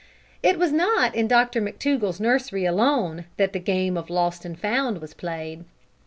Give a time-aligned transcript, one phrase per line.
[0.41, 4.99] It was not in Dr McTougall's nursery alone that the game of Lost and Found
[4.99, 5.63] was played.